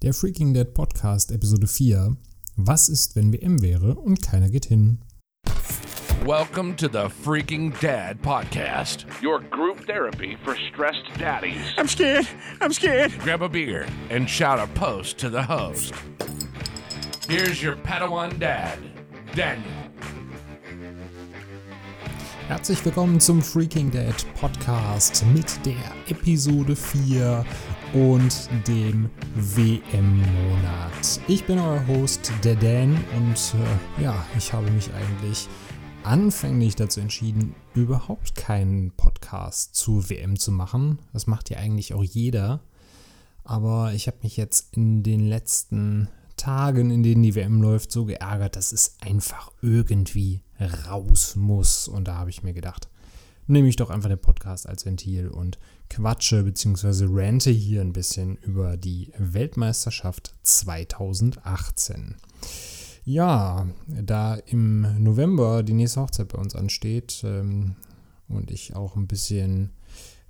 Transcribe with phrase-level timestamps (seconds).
[0.00, 2.16] Der Freaking Dead Podcast, Episode 4.
[2.54, 5.00] Was ist, wenn WM wäre und keiner geht hin?
[6.24, 11.74] Welcome to the Freaking Dad Podcast, your group therapy for stressed daddies.
[11.76, 12.28] I'm scared.
[12.60, 13.10] I'm scared.
[13.24, 15.92] Grab a beer and shout a post to the host.
[17.28, 18.78] Here's your Padawan dad,
[19.34, 19.66] Daniel.
[22.46, 25.74] Herzlich willkommen zum Freaking Dead Podcast mit der
[26.08, 27.44] Episode 4
[27.94, 31.20] und dem WM-Monat.
[31.26, 35.48] Ich bin euer Host, der Dan, und äh, ja, ich habe mich eigentlich
[36.02, 40.98] anfänglich dazu entschieden, überhaupt keinen Podcast zur WM zu machen.
[41.12, 42.60] Das macht ja eigentlich auch jeder.
[43.44, 48.04] Aber ich habe mich jetzt in den letzten Tagen, in denen die WM läuft, so
[48.04, 50.42] geärgert, dass es einfach irgendwie
[50.86, 51.88] raus muss.
[51.88, 52.88] Und da habe ich mir gedacht,
[53.48, 55.58] nehme ich doch einfach den Podcast als Ventil und
[55.90, 57.06] quatsche bzw.
[57.08, 62.16] rante hier ein bisschen über die Weltmeisterschaft 2018.
[63.04, 67.76] Ja, da im November die nächste Hochzeit bei uns ansteht ähm,
[68.28, 69.70] und ich auch ein bisschen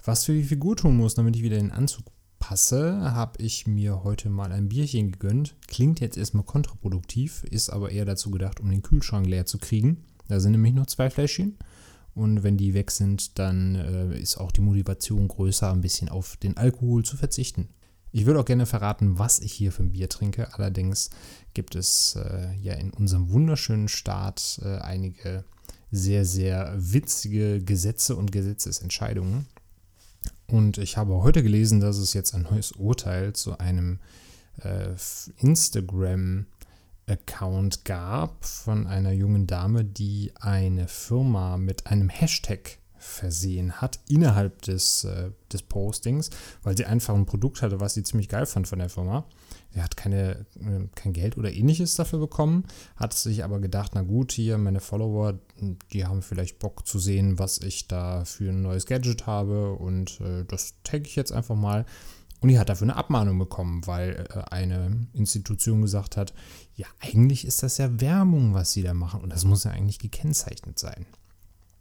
[0.04, 2.04] was für die Figur tun muss, damit ich wieder in den Anzug
[2.38, 5.56] passe, habe ich mir heute mal ein Bierchen gegönnt.
[5.66, 10.04] Klingt jetzt erstmal kontraproduktiv, ist aber eher dazu gedacht, um den Kühlschrank leer zu kriegen.
[10.28, 11.58] Da sind nämlich noch zwei Fläschchen.
[12.18, 16.36] Und wenn die weg sind, dann äh, ist auch die Motivation größer, ein bisschen auf
[16.36, 17.68] den Alkohol zu verzichten.
[18.10, 20.52] Ich würde auch gerne verraten, was ich hier für ein Bier trinke.
[20.52, 21.10] Allerdings
[21.54, 25.44] gibt es äh, ja in unserem wunderschönen Staat äh, einige
[25.92, 29.46] sehr, sehr witzige Gesetze und Gesetzesentscheidungen.
[30.48, 34.00] Und ich habe heute gelesen, dass es jetzt ein neues Urteil zu einem
[34.56, 34.88] äh,
[37.08, 44.60] Instagram-Account gab von einer jungen Dame, die eine Firma mit einem Hashtag versehen hat innerhalb
[44.62, 46.30] des, äh, des Postings,
[46.64, 49.24] weil sie einfach ein Produkt hatte, was sie ziemlich geil fand von der Firma.
[49.72, 52.64] Sie hat keine, äh, kein Geld oder ähnliches dafür bekommen,
[52.96, 55.38] hat sich aber gedacht, na gut, hier meine Follower,
[55.92, 60.20] die haben vielleicht Bock zu sehen, was ich da für ein neues Gadget habe und
[60.20, 61.86] äh, das tagge ich jetzt einfach mal.
[62.40, 66.32] Und die hat dafür eine Abmahnung bekommen, weil äh, eine Institution gesagt hat,
[66.74, 69.98] ja, eigentlich ist das ja Werbung, was sie da machen und das muss ja eigentlich
[69.98, 71.06] gekennzeichnet sein.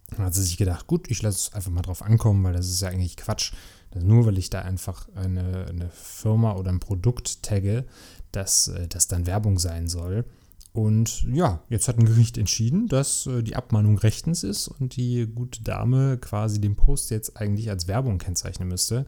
[0.10, 2.68] Dann hat sie sich gedacht, gut, ich lasse es einfach mal drauf ankommen, weil das
[2.68, 3.52] ist ja eigentlich Quatsch.
[3.94, 7.86] nur weil ich da einfach eine, eine Firma oder ein Produkt tagge,
[8.32, 10.26] dass äh, das dann Werbung sein soll.
[10.74, 15.26] Und ja, jetzt hat ein Gericht entschieden, dass äh, die Abmahnung rechtens ist und die
[15.26, 19.06] gute Dame quasi den Post jetzt eigentlich als Werbung kennzeichnen müsste.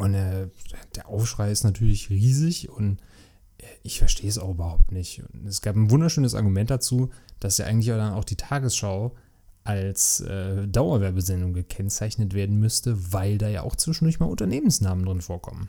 [0.00, 0.48] Und äh,
[0.94, 2.96] der Aufschrei ist natürlich riesig und
[3.58, 5.22] äh, ich verstehe es auch überhaupt nicht.
[5.34, 9.14] Und es gab ein wunderschönes Argument dazu, dass ja eigentlich dann auch die Tagesschau
[9.62, 15.68] als äh, Dauerwerbesendung gekennzeichnet werden müsste, weil da ja auch zwischendurch mal Unternehmensnamen drin vorkommen.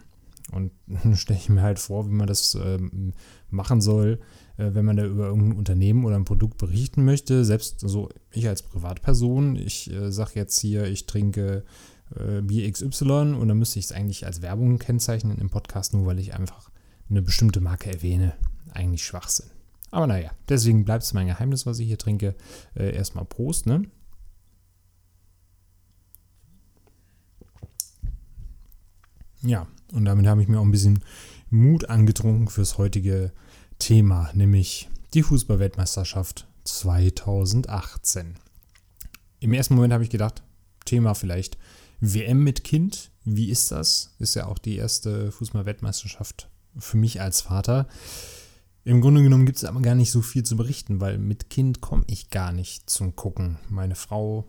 [0.53, 3.11] Und dann stelle ich mir halt vor, wie man das ähm,
[3.49, 4.17] machen soll,
[4.55, 7.43] äh, wenn man da über irgendein Unternehmen oder ein Produkt berichten möchte.
[7.43, 11.65] Selbst so ich als Privatperson, ich äh, sage jetzt hier, ich trinke
[12.15, 16.05] äh, Bier XY und dann müsste ich es eigentlich als Werbung kennzeichnen im Podcast, nur
[16.05, 16.69] weil ich einfach
[17.09, 18.33] eine bestimmte Marke erwähne.
[18.73, 19.49] Eigentlich Schwachsinn.
[19.91, 22.35] Aber naja, deswegen bleibt es mein Geheimnis, was ich hier trinke.
[22.75, 23.83] Äh, erstmal Prost, ne?
[29.43, 31.03] Ja, und damit habe ich mir auch ein bisschen
[31.49, 33.33] Mut angetrunken fürs heutige
[33.79, 38.35] Thema, nämlich die Fußballweltmeisterschaft 2018.
[39.39, 40.43] Im ersten Moment habe ich gedacht,
[40.85, 41.57] Thema vielleicht
[42.01, 43.11] WM mit Kind.
[43.23, 44.15] Wie ist das?
[44.19, 47.87] Ist ja auch die erste Fußballweltmeisterschaft für mich als Vater.
[48.83, 51.81] Im Grunde genommen gibt es aber gar nicht so viel zu berichten, weil mit Kind
[51.81, 53.59] komme ich gar nicht zum Gucken.
[53.69, 54.45] Meine Frau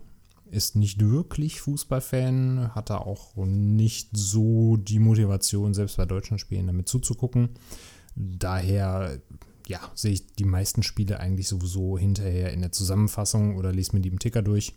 [0.49, 6.67] ist nicht wirklich Fußballfan, hat da auch nicht so die Motivation, selbst bei deutschen Spielen
[6.67, 7.49] damit zuzugucken.
[8.15, 9.19] Daher
[9.67, 14.01] ja, sehe ich die meisten Spiele eigentlich sowieso hinterher in der Zusammenfassung oder lese mir
[14.01, 14.73] die im Ticker durch.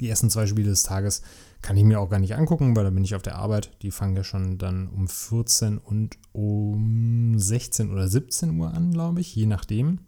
[0.00, 1.22] Die ersten zwei Spiele des Tages
[1.62, 3.70] kann ich mir auch gar nicht angucken, weil da bin ich auf der Arbeit.
[3.82, 9.20] Die fangen ja schon dann um 14 und um 16 oder 17 Uhr an, glaube
[9.20, 10.00] ich, je nachdem.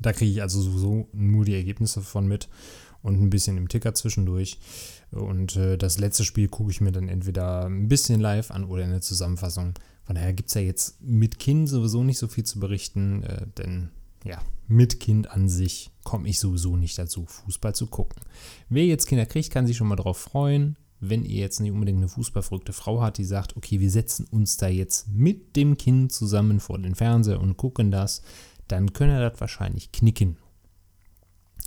[0.00, 2.48] Da kriege ich also sowieso nur die Ergebnisse von mit
[3.02, 4.58] und ein bisschen im Ticker zwischendurch.
[5.10, 8.84] Und äh, das letzte Spiel gucke ich mir dann entweder ein bisschen live an oder
[8.84, 9.74] in der Zusammenfassung.
[10.04, 13.46] Von daher gibt es ja jetzt mit Kind sowieso nicht so viel zu berichten, äh,
[13.58, 13.90] denn
[14.24, 18.22] ja, mit Kind an sich komme ich sowieso nicht dazu, Fußball zu gucken.
[18.68, 20.76] Wer jetzt Kinder kriegt, kann sich schon mal darauf freuen.
[21.00, 24.56] Wenn ihr jetzt nicht unbedingt eine fußballverrückte Frau habt, die sagt, okay, wir setzen uns
[24.56, 28.22] da jetzt mit dem Kind zusammen vor den Fernseher und gucken das,
[28.68, 30.36] dann könnt ihr das wahrscheinlich knicken.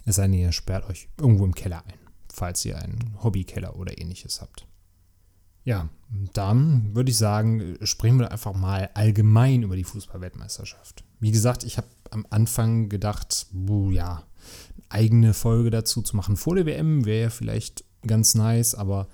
[0.05, 1.99] Es sei denn, ihr sperrt euch irgendwo im Keller ein,
[2.31, 4.65] falls ihr einen Hobbykeller oder ähnliches habt.
[5.65, 5.89] Ja,
[6.33, 11.03] dann würde ich sagen, sprechen wir einfach mal allgemein über die Fußballweltmeisterschaft.
[11.19, 14.23] Wie gesagt, ich habe am Anfang gedacht, buh, ja,
[14.89, 19.07] eigene Folge dazu zu machen vor der WM wäre ja vielleicht ganz nice, aber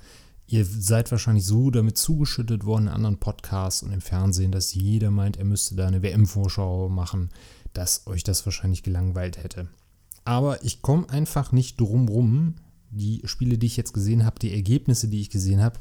[0.47, 5.11] ihr seid wahrscheinlich so damit zugeschüttet worden in anderen Podcasts und im Fernsehen, dass jeder
[5.11, 7.29] meint, er müsste da eine WM-Vorschau machen,
[7.73, 9.69] dass euch das wahrscheinlich gelangweilt hätte.
[10.25, 12.55] Aber ich komme einfach nicht drum rum,
[12.89, 15.79] die Spiele, die ich jetzt gesehen habe, die Ergebnisse, die ich gesehen habe,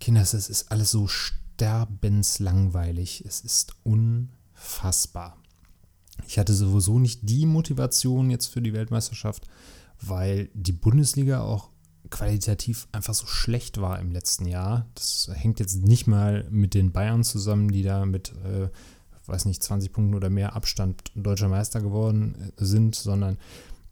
[0.00, 3.22] Kinders, es ist alles so sterbenslangweilig.
[3.26, 5.36] Es ist unfassbar.
[6.30, 9.48] Ich hatte sowieso nicht die Motivation jetzt für die Weltmeisterschaft,
[10.00, 11.70] weil die Bundesliga auch
[12.08, 14.86] qualitativ einfach so schlecht war im letzten Jahr.
[14.94, 18.68] Das hängt jetzt nicht mal mit den Bayern zusammen, die da mit, äh,
[19.26, 23.36] weiß nicht, 20 Punkten oder mehr Abstand deutscher Meister geworden äh, sind, sondern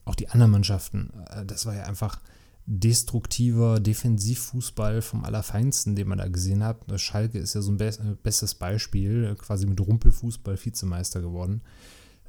[0.04, 1.10] auch die anderen Mannschaften.
[1.30, 2.20] Äh, das war ja einfach
[2.66, 6.84] destruktiver Defensivfußball vom Allerfeinsten, den man da gesehen hat.
[7.00, 11.62] Schalke ist ja so ein be bestes Beispiel, quasi mit Rumpelfußball Vizemeister geworden.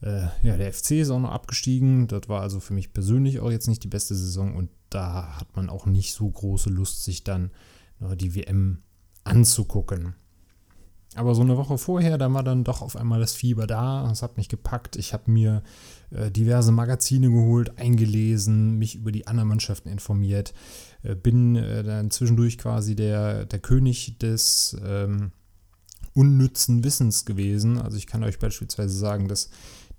[0.02, 2.08] Äh, ja, der FC ist auch noch abgestiegen.
[2.08, 5.56] Das war also für mich persönlich auch jetzt nicht die beste Saison und da hat
[5.56, 7.52] man auch nicht so große Lust, sich dann
[8.02, 8.80] äh, die WM
[9.24, 10.16] anzugucken.
[11.16, 14.10] Aber so eine Woche vorher, da war dann doch auf einmal das Fieber da.
[14.12, 14.96] Es hat mich gepackt.
[14.96, 15.64] Ich habe mir
[16.12, 20.54] äh, diverse Magazine geholt, eingelesen, mich über die anderen Mannschaften informiert.
[21.02, 25.32] Äh, bin äh, dann zwischendurch quasi der, der König des ähm,
[26.14, 27.80] unnützen Wissens gewesen.
[27.80, 29.50] Also ich kann euch beispielsweise sagen, dass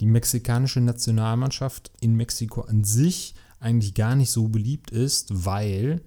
[0.01, 6.01] die mexikanische Nationalmannschaft in Mexiko an sich eigentlich gar nicht so beliebt ist, weil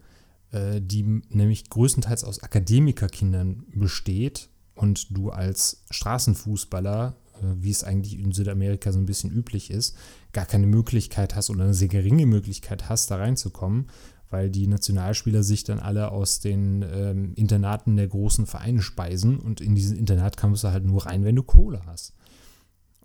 [0.52, 8.20] äh, die nämlich größtenteils aus Akademikerkindern besteht und du als Straßenfußballer, äh, wie es eigentlich
[8.20, 9.96] in Südamerika so ein bisschen üblich ist,
[10.32, 13.88] gar keine Möglichkeit hast oder eine sehr geringe Möglichkeit hast, da reinzukommen,
[14.32, 19.62] weil die Nationalspieler sich dann alle aus den ähm, Internaten der großen Vereine speisen und
[19.62, 22.14] in diesen Internat kommst du halt nur rein, wenn du Kohle hast.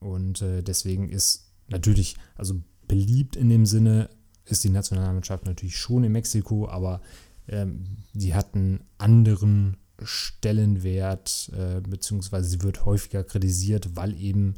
[0.01, 4.11] Und äh, deswegen ist natürlich, also beliebt in dem Sinne,
[4.45, 7.01] ist die Nationalmannschaft natürlich schon in Mexiko, aber
[7.49, 7.85] ähm,
[8.15, 14.55] die hatten anderen Stellenwert, äh, beziehungsweise sie wird häufiger kritisiert, weil eben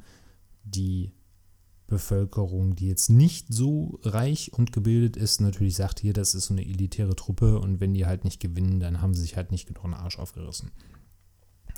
[0.65, 1.13] die
[1.87, 6.55] Bevölkerung, die jetzt nicht so reich und gebildet ist, natürlich sagt, hier, das ist so
[6.55, 9.67] eine elitäre Truppe und wenn die halt nicht gewinnen, dann haben sie sich halt nicht
[9.67, 10.71] genug den Arsch aufgerissen.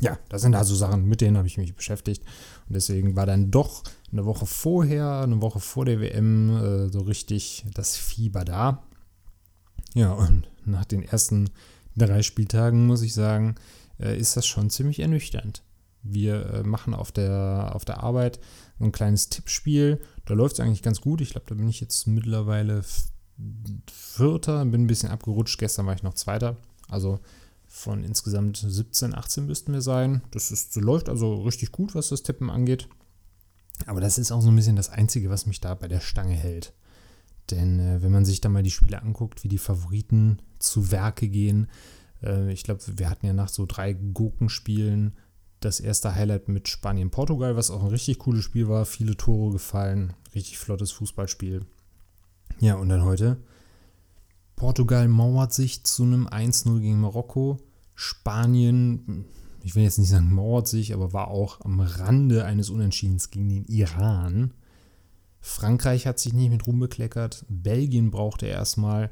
[0.01, 2.25] Ja, das sind also Sachen, mit denen habe ich mich beschäftigt
[2.69, 7.01] und deswegen war dann doch eine Woche vorher, eine Woche vor der WM äh, so
[7.01, 8.83] richtig das Fieber da.
[9.95, 11.51] Ja, und nach den ersten
[11.97, 13.57] drei Spieltagen, muss ich sagen,
[13.99, 15.63] äh, ist das schon ziemlich ernüchternd.
[16.03, 18.41] Wir äh, machen auf der, auf der Arbeit
[18.81, 20.01] ein kleines Tippspiel.
[20.25, 21.21] Da läuft es eigentlich ganz gut.
[21.21, 22.83] Ich glaube, da bin ich jetzt mittlerweile
[23.91, 25.59] Vierter, bin ein bisschen abgerutscht.
[25.59, 26.57] Gestern war ich noch Zweiter.
[26.89, 27.21] Also
[27.73, 30.21] von insgesamt 17, 18 müssten wir sein.
[30.31, 32.87] Das ist, läuft also richtig gut, was das Tippen angeht.
[33.87, 36.35] Aber das ist auch so ein bisschen das Einzige, was mich da bei der Stange
[36.35, 36.75] hält.
[37.51, 41.29] Denn äh, wenn man sich da mal die Spiele anguckt, wie die Favoriten zu Werke
[41.29, 41.67] gehen,
[42.23, 45.17] äh, ich glaube, wir hatten ja nach so drei Gurkenspielen
[45.59, 50.13] das erste Highlight mit Spanien-Portugal, was auch ein richtig cooles Spiel war, viele Tore gefallen,
[50.35, 51.65] richtig flottes Fußballspiel.
[52.61, 53.39] Ja, und dann heute.
[54.63, 57.59] Portugal mauert sich zu einem 1-0 gegen Marokko.
[57.97, 59.25] Spanien,
[59.65, 63.49] ich will jetzt nicht sagen mauert sich, aber war auch am Rande eines Unentschiedens gegen
[63.49, 64.55] den Iran.
[65.41, 67.45] Frankreich hat sich nicht mit rumbekleckert.
[67.49, 69.11] Belgien brauchte erstmal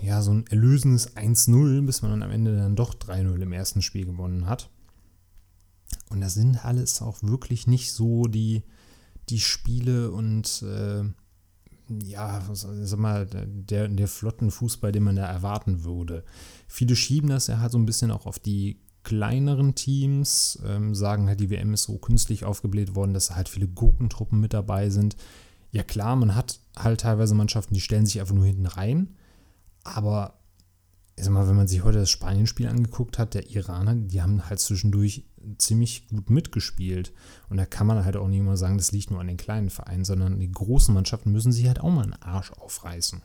[0.00, 3.82] ja, so ein erlösendes 1-0, bis man dann am Ende dann doch 3-0 im ersten
[3.82, 4.70] Spiel gewonnen hat.
[6.10, 8.62] Und das sind alles auch wirklich nicht so die,
[9.30, 11.02] die Spiele und äh,
[11.88, 16.24] ja, sag mal, der, der flotten Fußball, den man da erwarten würde.
[16.68, 21.28] Viele schieben das ja halt so ein bisschen auch auf die kleineren Teams ähm, sagen
[21.28, 25.16] halt, die WM ist so künstlich aufgebläht worden, dass halt viele Gurkentruppen mit dabei sind.
[25.70, 29.14] Ja klar, man hat halt teilweise Mannschaften, die stellen sich einfach nur hinten rein.
[29.84, 30.35] Aber
[31.16, 34.48] ich sag mal, wenn man sich heute das Spanien-Spiel angeguckt hat, der Iraner, die haben
[34.48, 35.24] halt zwischendurch
[35.58, 37.12] ziemlich gut mitgespielt.
[37.48, 39.70] Und da kann man halt auch nicht immer sagen, das liegt nur an den kleinen
[39.70, 43.22] Vereinen, sondern die großen Mannschaften müssen sich halt auch mal einen Arsch aufreißen.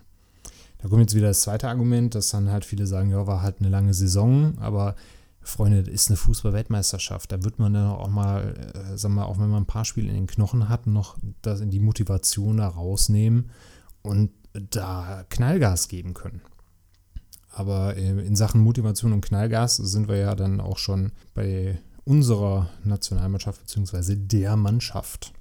[0.78, 3.58] Da kommt jetzt wieder das zweite Argument, dass dann halt viele sagen, ja, war halt
[3.60, 4.96] eine lange Saison, aber
[5.42, 7.32] Freunde, das ist eine Fußball-Weltmeisterschaft.
[7.32, 10.08] Da wird man dann auch mal, äh, sagen wir, auch wenn man ein paar Spiele
[10.08, 13.50] in den Knochen hat, noch das in die Motivation da rausnehmen
[14.02, 16.42] und da Knallgas geben können.
[17.52, 22.70] Aber äh, in Sachen Motivation und Knallgas sind wir ja dann auch schon bei unserer
[22.84, 24.16] Nationalmannschaft bzw.
[24.16, 25.34] der Mannschaft.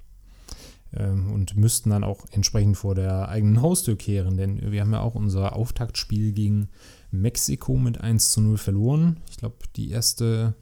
[0.93, 4.99] ähm, und müssten dann auch entsprechend vor der eigenen Haustür kehren, denn wir haben ja
[4.99, 6.69] auch unser Auftaktspiel gegen
[7.11, 9.17] Mexiko mit 1 zu 0 verloren.
[9.29, 10.55] Ich glaube, die erste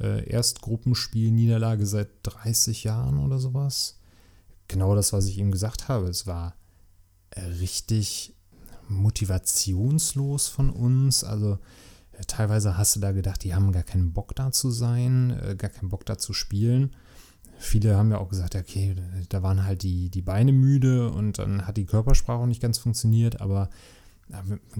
[0.00, 4.00] äh, Erstgruppenspiel-Niederlage seit 30 Jahren oder sowas.
[4.68, 6.08] Genau das, was ich eben gesagt habe.
[6.08, 6.56] Es war
[7.30, 8.33] äh, richtig
[8.88, 11.24] motivationslos von uns.
[11.24, 11.58] Also
[12.12, 15.54] äh, teilweise hast du da gedacht, die haben gar keinen Bock da zu sein, äh,
[15.56, 16.94] gar keinen Bock da zu spielen.
[17.58, 18.96] Viele haben ja auch gesagt, okay,
[19.28, 22.78] da waren halt die, die Beine müde und dann hat die Körpersprache auch nicht ganz
[22.78, 23.70] funktioniert, aber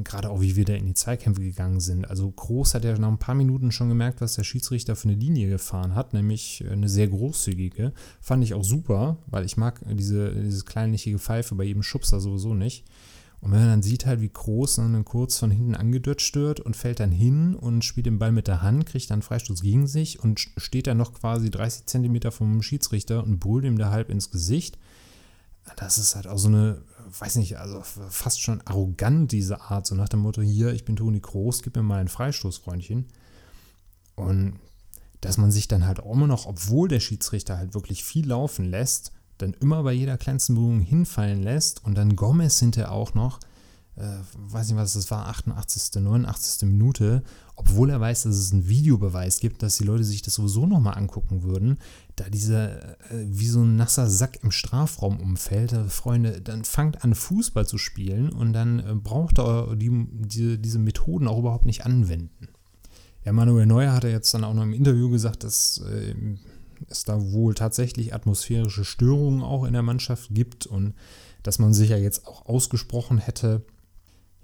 [0.02, 2.08] gerade auch wie wir da in die Zweikämpfe gegangen sind.
[2.08, 5.18] Also Groß hat ja nach ein paar Minuten schon gemerkt, was der Schiedsrichter für eine
[5.18, 7.92] Linie gefahren hat, nämlich eine sehr großzügige.
[8.20, 12.54] Fand ich auch super, weil ich mag diese, dieses kleinliche Pfeife bei jedem Schubser sowieso
[12.54, 12.84] nicht.
[13.44, 16.76] Und wenn man dann sieht halt, wie Groß dann kurz von hinten angedutscht wird und
[16.76, 20.18] fällt dann hin und spielt den Ball mit der Hand, kriegt dann Freistoß gegen sich
[20.18, 24.30] und steht dann noch quasi 30 Zentimeter vom Schiedsrichter und brüllt ihm da halb ins
[24.30, 24.78] Gesicht.
[25.76, 26.82] Das ist halt auch so eine
[27.20, 30.96] weiß nicht, also fast schon arrogant, diese Art, so nach dem Motto, hier, ich bin
[30.96, 33.06] Toni Groß, gib mir mal ein Freistoßfreundchen.
[34.16, 34.58] Und
[35.20, 38.64] dass man sich dann halt auch immer noch, obwohl der Schiedsrichter halt wirklich viel laufen
[38.64, 39.12] lässt,
[39.44, 43.40] dann immer bei jeder kleinsten Berührung hinfallen lässt und dann Gomez hinterher auch noch
[43.96, 44.02] äh,
[44.36, 46.68] weiß nicht was das war, 88., 89.
[46.68, 47.22] Minute,
[47.54, 50.98] obwohl er weiß, dass es einen Videobeweis gibt, dass die Leute sich das sowieso nochmal
[50.98, 51.78] angucken würden,
[52.16, 57.04] da dieser äh, wie so ein nasser Sack im Strafraum umfällt, äh, Freunde, dann fangt
[57.04, 61.66] an Fußball zu spielen und dann äh, braucht er die, die, diese Methoden auch überhaupt
[61.66, 62.48] nicht anwenden.
[63.24, 66.14] Ja, Manuel Neuer hat ja jetzt dann auch noch im Interview gesagt, dass äh,
[66.88, 70.94] es da wohl tatsächlich atmosphärische Störungen auch in der Mannschaft gibt und
[71.42, 73.64] dass man sich ja jetzt auch ausgesprochen hätte,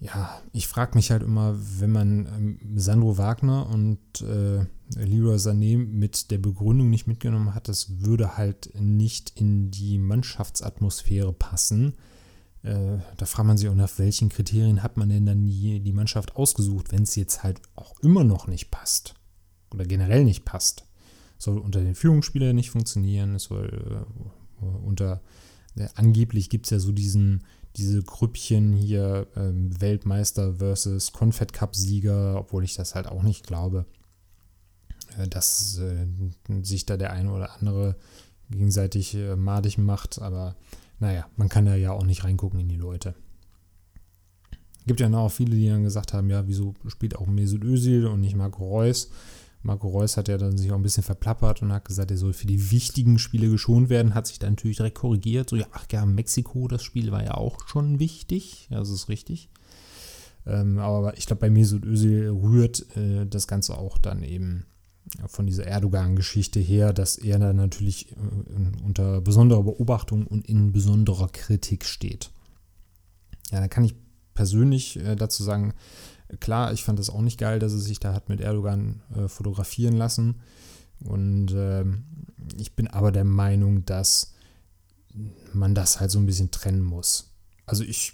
[0.00, 4.64] ja, ich frage mich halt immer, wenn man ähm, Sandro Wagner und äh,
[4.96, 11.34] Leroy Sané mit der Begründung nicht mitgenommen hat, das würde halt nicht in die Mannschaftsatmosphäre
[11.34, 11.94] passen.
[12.62, 15.92] Äh, da fragt man sich auch, nach welchen Kriterien hat man denn dann die, die
[15.92, 19.14] Mannschaft ausgesucht, wenn es jetzt halt auch immer noch nicht passt.
[19.72, 20.86] Oder generell nicht passt.
[21.40, 24.06] Soll unter den Führungsspielern nicht funktionieren, es soll
[24.60, 25.20] äh, unter,
[25.74, 27.42] äh, angeblich gibt es ja so diesen
[27.76, 33.46] diese Grüppchen hier ähm, Weltmeister versus Confed Cup Sieger, obwohl ich das halt auch nicht
[33.46, 33.86] glaube,
[35.18, 36.06] äh, dass äh,
[36.62, 37.96] sich da der eine oder andere
[38.50, 40.56] gegenseitig äh, madig macht, aber
[40.98, 43.14] naja, man kann da ja auch nicht reingucken in die Leute.
[44.86, 48.20] Gibt ja noch viele, die dann gesagt haben, ja, wieso spielt auch Mesut Özil und
[48.20, 49.10] nicht Marco Reus?
[49.62, 52.32] Marco Reus hat ja dann sich auch ein bisschen verplappert und hat gesagt, er soll
[52.32, 55.50] für die wichtigen Spiele geschont werden, hat sich dann natürlich direkt korrigiert.
[55.50, 58.68] So, ja, ach ja, Mexiko, das Spiel war ja auch schon wichtig.
[58.70, 59.50] Ja, das ist richtig.
[60.46, 64.64] Ähm, aber ich glaube, bei Mesut Özil rührt äh, das Ganze auch dann eben
[65.26, 71.28] von dieser Erdogan-Geschichte her, dass er dann natürlich äh, unter besonderer Beobachtung und in besonderer
[71.28, 72.30] Kritik steht.
[73.50, 73.94] Ja, da kann ich
[74.34, 75.74] persönlich äh, dazu sagen,
[76.38, 79.28] Klar, ich fand das auch nicht geil, dass er sich da hat mit Erdogan äh,
[79.28, 80.36] fotografieren lassen.
[81.00, 81.84] Und äh,
[82.58, 84.34] ich bin aber der Meinung, dass
[85.52, 87.32] man das halt so ein bisschen trennen muss.
[87.66, 88.12] Also ich,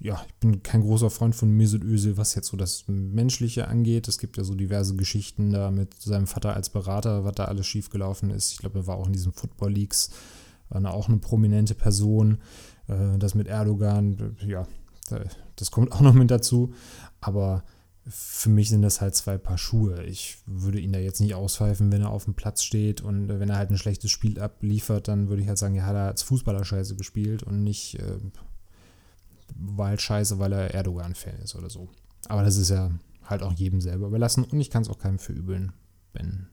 [0.00, 4.08] ja, ich bin kein großer Freund von Mesut Özil, was jetzt so das Menschliche angeht.
[4.08, 7.66] Es gibt ja so diverse Geschichten da mit seinem Vater als Berater, was da alles
[7.66, 8.52] schiefgelaufen ist.
[8.52, 10.10] Ich glaube, er war auch in diesen Football Leagues,
[10.68, 12.38] war auch eine prominente Person.
[12.88, 14.66] Äh, das mit Erdogan, ja,
[15.56, 16.72] das kommt auch noch mit dazu.
[17.20, 17.64] Aber
[18.08, 20.04] für mich sind das halt zwei Paar Schuhe.
[20.04, 23.48] Ich würde ihn da jetzt nicht auspfeifen, wenn er auf dem Platz steht und wenn
[23.48, 26.22] er halt ein schlechtes Spiel abliefert, dann würde ich halt sagen, ja, hat er als
[26.22, 28.18] Fußballer scheiße gespielt und nicht äh,
[29.56, 31.88] war halt scheiße, weil er Erdogan-Fan ist oder so.
[32.28, 32.92] Aber das ist ja
[33.24, 35.72] halt auch jedem selber überlassen und ich kann es auch keinem verübeln,
[36.12, 36.46] wenn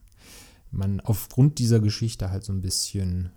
[0.72, 3.30] man aufgrund dieser Geschichte halt so ein bisschen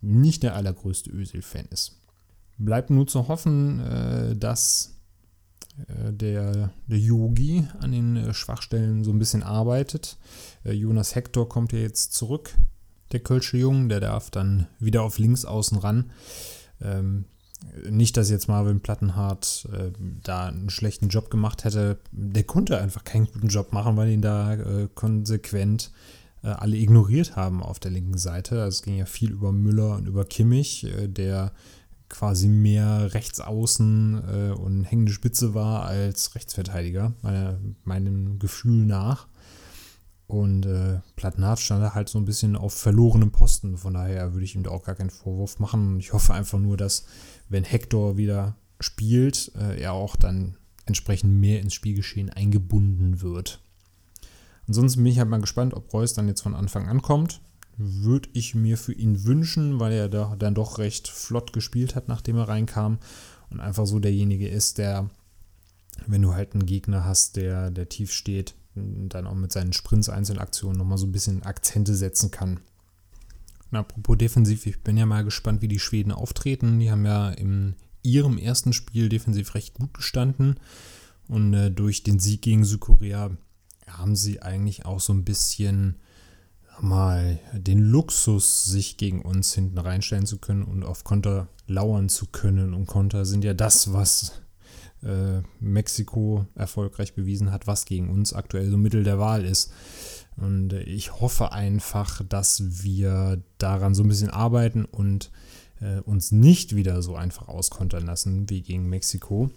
[0.00, 2.01] nicht der allergrößte Ösel-Fan ist.
[2.64, 5.00] Bleibt nur zu hoffen, äh, dass
[5.88, 10.16] äh, der, der Yogi an den äh, Schwachstellen so ein bisschen arbeitet.
[10.64, 12.54] Jonas Hector kommt ja jetzt zurück,
[13.10, 16.12] der Kölsche Jung, der darf dann wieder auf links außen ran.
[16.80, 17.24] Ähm,
[17.88, 19.90] nicht, dass jetzt Marvin Plattenhardt äh,
[20.22, 21.98] da einen schlechten Job gemacht hätte.
[22.12, 25.90] Der konnte einfach keinen guten Job machen, weil ihn da äh, konsequent
[26.42, 28.62] äh, alle ignoriert haben auf der linken Seite.
[28.62, 31.52] Also es ging ja viel über Müller und über Kimmich, der
[32.12, 39.26] quasi mehr Rechtsaußen äh, und hängende Spitze war als Rechtsverteidiger, meiner, meinem Gefühl nach.
[40.26, 43.76] Und äh, Plattenhardt stand halt so ein bisschen auf verlorenem Posten.
[43.76, 45.98] Von daher würde ich ihm da auch gar keinen Vorwurf machen.
[45.98, 47.06] Ich hoffe einfach nur, dass,
[47.48, 53.62] wenn Hector wieder spielt, äh, er auch dann entsprechend mehr ins Spielgeschehen eingebunden wird.
[54.68, 57.40] Ansonsten bin ich halt mal gespannt, ob Reus dann jetzt von Anfang an kommt.
[57.76, 62.08] Würde ich mir für ihn wünschen, weil er da dann doch recht flott gespielt hat,
[62.08, 62.98] nachdem er reinkam
[63.50, 65.10] und einfach so derjenige ist, der,
[66.06, 70.08] wenn du halt einen Gegner hast, der, der tief steht, dann auch mit seinen Sprints,
[70.08, 72.60] Einzelaktionen nochmal so ein bisschen Akzente setzen kann.
[73.70, 76.78] Und apropos defensiv, ich bin ja mal gespannt, wie die Schweden auftreten.
[76.78, 80.58] Die haben ja in ihrem ersten Spiel defensiv recht gut gestanden.
[81.28, 83.30] Und äh, durch den Sieg gegen Südkorea
[83.86, 85.96] haben sie eigentlich auch so ein bisschen
[86.80, 92.26] mal den Luxus, sich gegen uns hinten reinstellen zu können und auf Konter lauern zu
[92.26, 92.74] können.
[92.74, 94.42] Und Konter sind ja das, was
[95.02, 99.72] äh, Mexiko erfolgreich bewiesen hat, was gegen uns aktuell so Mittel der Wahl ist.
[100.36, 105.30] Und ich hoffe einfach, dass wir daran so ein bisschen arbeiten und
[105.80, 109.50] äh, uns nicht wieder so einfach auskontern lassen wie gegen Mexiko.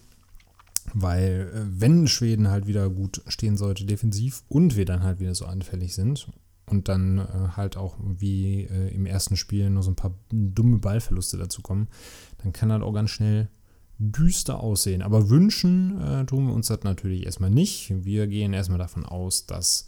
[0.93, 5.33] Weil äh, wenn Schweden halt wieder gut stehen sollte defensiv und wir dann halt wieder
[5.33, 6.27] so anfällig sind
[6.65, 10.79] und dann äh, halt auch wie äh, im ersten Spiel nur so ein paar dumme
[10.79, 11.87] Ballverluste dazu kommen,
[12.43, 13.49] dann kann halt auch ganz schnell
[13.97, 15.01] düster aussehen.
[15.01, 17.93] Aber wünschen äh, tun wir uns das natürlich erstmal nicht.
[18.03, 19.87] Wir gehen erstmal davon aus, dass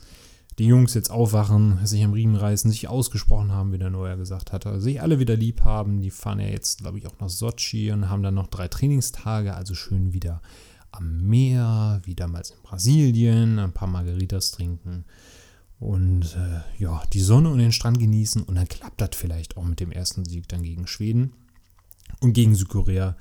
[0.59, 4.53] die Jungs jetzt aufwachen, sich am Riemen reißen, sich ausgesprochen haben, wie der Neuer gesagt
[4.53, 6.01] hatte, sich alle wieder lieb haben.
[6.01, 9.53] Die fahren ja jetzt, glaube ich, auch nach Sochi und haben dann noch drei Trainingstage,
[9.53, 10.41] also schön wieder
[10.91, 15.05] am Meer, wie damals in Brasilien, ein paar Margaritas trinken
[15.79, 19.63] und äh, ja, die Sonne und den Strand genießen und dann klappt das vielleicht auch
[19.63, 21.33] mit dem ersten Sieg dann gegen Schweden
[22.21, 23.15] und gegen Südkorea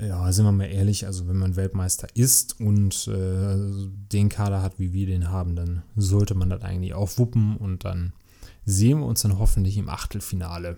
[0.00, 3.56] ja, sind wir mal ehrlich, also wenn man Weltmeister ist und äh,
[4.12, 7.84] den Kader hat, wie wir den haben, dann sollte man das eigentlich auch wuppen und
[7.84, 8.12] dann
[8.64, 10.76] sehen wir uns dann hoffentlich im Achtelfinale.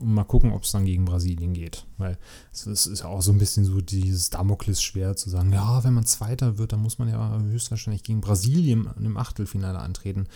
[0.00, 1.86] Und mal gucken, ob es dann gegen Brasilien geht.
[1.98, 2.18] Weil
[2.52, 6.04] es ist ja auch so ein bisschen so dieses Damoklesschwert zu sagen, ja, wenn man
[6.04, 10.26] Zweiter wird, dann muss man ja höchstwahrscheinlich gegen Brasilien im Achtelfinale antreten.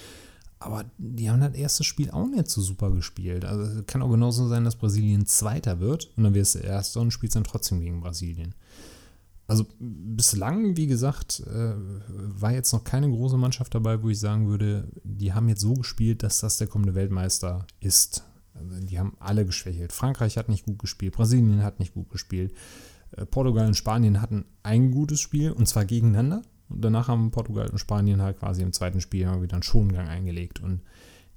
[0.58, 3.46] Aber die haben das erste Spiel auch nicht so super gespielt.
[3.46, 7.00] Also es kann auch genauso sein, dass Brasilien Zweiter wird und dann wirst du Erster
[7.00, 8.54] und spielst dann trotzdem gegen Brasilien.
[9.46, 11.72] Also bislang, wie gesagt, äh,
[12.08, 15.74] war jetzt noch keine große Mannschaft dabei, wo ich sagen würde, die haben jetzt so
[15.74, 18.22] gespielt, dass das der kommende Weltmeister ist.
[18.54, 19.92] Also die haben alle geschwächelt.
[19.92, 22.52] Frankreich hat nicht gut gespielt, Brasilien hat nicht gut gespielt,
[23.12, 26.42] äh, Portugal und Spanien hatten ein gutes Spiel und zwar gegeneinander.
[26.68, 30.60] Und danach haben Portugal und Spanien halt quasi im zweiten Spiel wieder einen Schongang eingelegt.
[30.60, 30.82] Und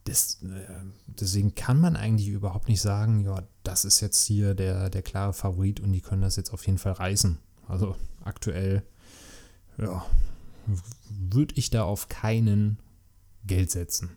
[0.04, 0.68] das, äh,
[1.08, 5.34] deswegen kann man eigentlich überhaupt nicht sagen, ja, das ist jetzt hier der, der klare
[5.34, 7.40] Favorit und die können das jetzt auf jeden Fall reißen.
[7.68, 8.84] Also aktuell,
[9.78, 10.06] ja,
[11.10, 12.78] würde ich da auf keinen
[13.46, 14.12] Geld setzen.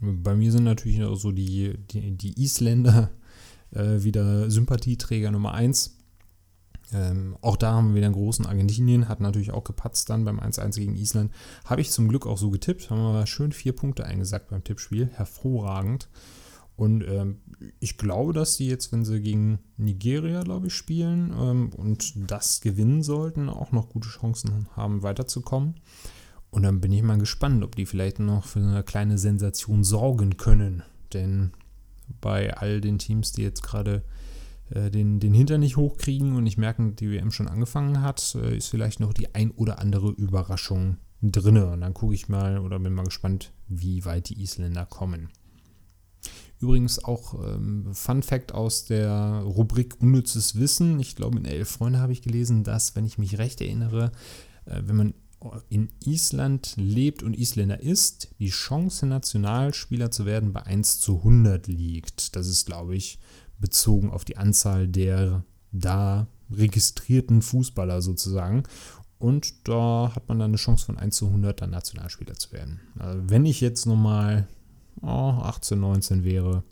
[0.00, 3.10] Bei mir sind natürlich auch so die, die, die Isländer
[3.72, 5.96] äh, wieder Sympathieträger Nummer 1.
[6.92, 10.38] Ähm, auch da haben wir wieder einen großen Argentinien, hat natürlich auch gepatzt dann beim
[10.38, 11.32] 1-1 gegen Island.
[11.64, 15.08] Habe ich zum Glück auch so getippt, haben wir schön vier Punkte eingesackt beim Tippspiel,
[15.12, 16.08] hervorragend.
[16.76, 17.40] Und ähm,
[17.80, 22.60] ich glaube, dass die jetzt, wenn sie gegen Nigeria, glaube ich, spielen ähm, und das
[22.60, 25.74] gewinnen sollten, auch noch gute Chancen haben, weiterzukommen.
[26.50, 30.36] Und dann bin ich mal gespannt, ob die vielleicht noch für eine kleine Sensation sorgen
[30.36, 30.82] können.
[31.12, 31.52] Denn
[32.20, 34.02] bei all den Teams, die jetzt gerade
[34.70, 38.56] äh, den, den Hintern nicht hochkriegen und nicht merken, die WM schon angefangen hat, äh,
[38.56, 41.58] ist vielleicht noch die ein oder andere Überraschung drin.
[41.58, 45.30] Und dann gucke ich mal oder bin mal gespannt, wie weit die Isländer kommen.
[46.58, 50.98] Übrigens auch ähm, Fun Fact aus der Rubrik Unnützes Wissen.
[51.00, 54.10] Ich glaube, in Elf Freunde habe ich gelesen, dass, wenn ich mich recht erinnere,
[54.64, 55.14] äh, wenn man
[55.68, 61.66] in Island lebt und Isländer ist, die Chance, Nationalspieler zu werden, bei 1 zu 100
[61.66, 62.36] liegt.
[62.36, 63.18] Das ist, glaube ich,
[63.58, 68.64] bezogen auf die Anzahl der da registrierten Fußballer sozusagen.
[69.18, 72.80] Und da hat man dann eine Chance von 1 zu 100 dann Nationalspieler zu werden.
[72.98, 74.46] Also wenn ich jetzt nochmal
[75.02, 76.62] oh, 18, 19 wäre,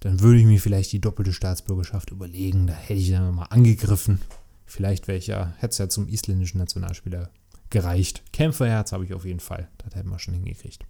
[0.00, 2.66] dann würde ich mir vielleicht die doppelte Staatsbürgerschaft überlegen.
[2.66, 4.20] Da hätte ich dann nochmal angegriffen.
[4.64, 7.30] Vielleicht wäre ich ja, hätte es ja zum isländischen Nationalspieler
[7.70, 8.22] gereicht.
[8.32, 9.68] Kämpferherz habe ich auf jeden Fall.
[9.78, 10.84] Das hätten wir schon hingekriegt.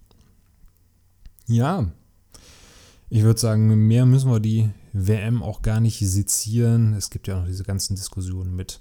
[1.47, 1.91] Ja,
[3.09, 6.95] ich würde sagen, mehr müssen wir die WM auch gar nicht sezieren.
[6.95, 8.81] Es gibt ja noch diese ganzen Diskussionen mit,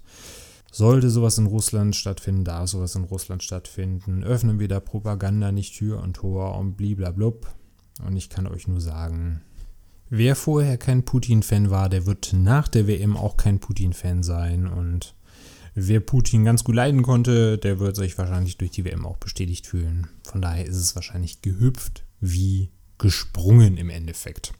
[0.72, 5.78] sollte sowas in Russland stattfinden, darf sowas in Russland stattfinden, öffnen wir da Propaganda nicht
[5.78, 7.48] Tür und Tor und bliblablub.
[8.06, 9.42] Und ich kann euch nur sagen,
[10.10, 14.68] wer vorher kein Putin-Fan war, der wird nach der WM auch kein Putin-Fan sein.
[14.68, 15.14] Und
[15.76, 19.68] wer Putin ganz gut leiden konnte, der wird sich wahrscheinlich durch die WM auch bestätigt
[19.68, 20.08] fühlen.
[20.24, 24.54] Von daher ist es wahrscheinlich gehüpft wie gesprungen im Endeffekt.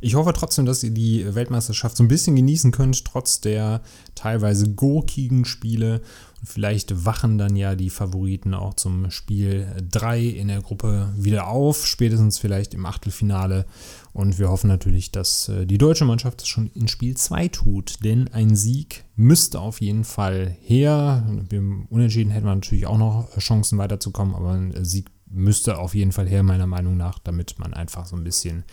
[0.00, 3.82] Ich hoffe trotzdem, dass ihr die Weltmeisterschaft so ein bisschen genießen könnt, trotz der
[4.14, 6.02] teilweise gurkigen Spiele
[6.44, 11.86] Vielleicht wachen dann ja die Favoriten auch zum Spiel 3 in der Gruppe wieder auf,
[11.86, 13.66] spätestens vielleicht im Achtelfinale.
[14.12, 18.04] Und wir hoffen natürlich, dass äh, die deutsche Mannschaft das schon in Spiel 2 tut,
[18.04, 21.26] denn ein Sieg müsste auf jeden Fall her.
[21.50, 26.12] Im Unentschieden hätten wir natürlich auch noch Chancen weiterzukommen, aber ein Sieg müsste auf jeden
[26.12, 28.64] Fall her, meiner Meinung nach, damit man einfach so ein bisschen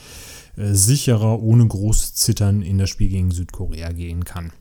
[0.56, 4.52] äh, sicherer, ohne groß Zittern in das Spiel gegen Südkorea gehen kann.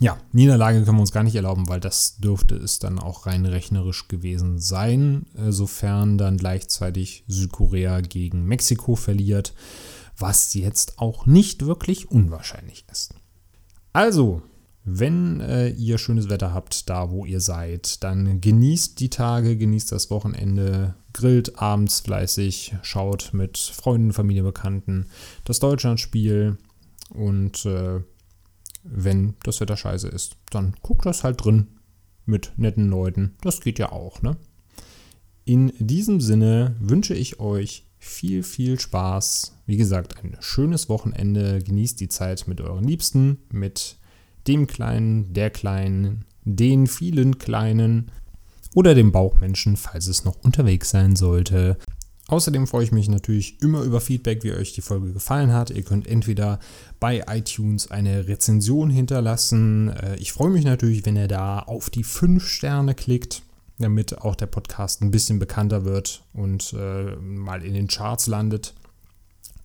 [0.00, 3.46] Ja, Niederlage können wir uns gar nicht erlauben, weil das dürfte es dann auch rein
[3.46, 9.54] rechnerisch gewesen sein, äh, sofern dann gleichzeitig Südkorea gegen Mexiko verliert,
[10.18, 13.14] was jetzt auch nicht wirklich unwahrscheinlich ist.
[13.92, 14.42] Also,
[14.84, 19.92] wenn äh, ihr schönes Wetter habt, da wo ihr seid, dann genießt die Tage, genießt
[19.92, 25.06] das Wochenende, grillt abends fleißig, schaut mit Freunden, Familie, Bekannten
[25.44, 26.58] das Deutschlandspiel
[27.10, 28.00] und äh,
[28.82, 31.68] wenn das Wetter scheiße ist, dann guckt das halt drin
[32.24, 33.34] mit netten Leuten.
[33.40, 34.36] Das geht ja auch, ne?
[35.44, 39.56] In diesem Sinne wünsche ich euch viel, viel Spaß.
[39.66, 41.60] Wie gesagt, ein schönes Wochenende.
[41.60, 43.96] Genießt die Zeit mit euren Liebsten, mit
[44.46, 48.10] dem Kleinen, der Kleinen, den vielen Kleinen
[48.74, 51.76] oder dem Bauchmenschen, falls es noch unterwegs sein sollte.
[52.32, 55.68] Außerdem freue ich mich natürlich immer über Feedback, wie euch die Folge gefallen hat.
[55.68, 56.60] Ihr könnt entweder
[56.98, 59.90] bei iTunes eine Rezension hinterlassen.
[59.90, 63.42] Äh, ich freue mich natürlich, wenn ihr da auf die 5 Sterne klickt,
[63.78, 68.72] damit auch der Podcast ein bisschen bekannter wird und äh, mal in den Charts landet.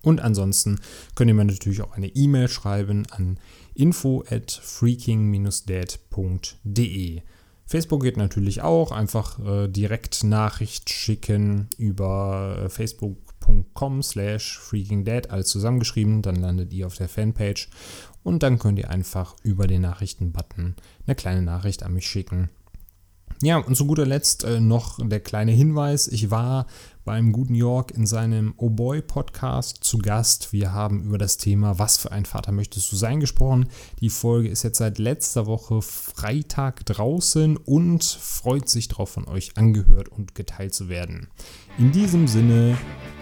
[0.02, 0.78] Und ansonsten
[1.14, 3.40] könnt ihr mir natürlich auch eine E-Mail schreiben an
[3.72, 7.22] info at freaking-dad.de.
[7.68, 8.92] Facebook geht natürlich auch.
[8.92, 16.22] Einfach äh, direkt Nachricht schicken über äh, facebook.com slash freakingdad, alles zusammengeschrieben.
[16.22, 17.68] Dann landet ihr auf der Fanpage.
[18.22, 20.76] Und dann könnt ihr einfach über den Nachrichten-Button
[21.06, 22.48] eine kleine Nachricht an mich schicken.
[23.40, 26.08] Ja, und zu guter Letzt äh, noch der kleine Hinweis.
[26.08, 26.66] Ich war
[27.04, 30.52] beim Guten York in seinem Oh Boy Podcast zu Gast.
[30.52, 33.68] Wir haben über das Thema Was für ein Vater möchtest du sein gesprochen.
[34.00, 39.56] Die Folge ist jetzt seit letzter Woche Freitag draußen und freut sich darauf, von euch
[39.56, 41.28] angehört und geteilt zu werden.
[41.78, 42.76] In diesem Sinne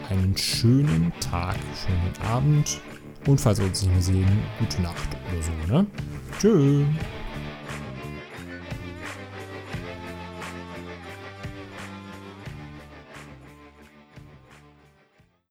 [0.09, 2.81] einen schönen Tag, schönen Abend
[3.27, 5.87] und falls wir uns nicht mehr sehen, gute Nacht oder so, ne?
[6.39, 6.87] Tschüss.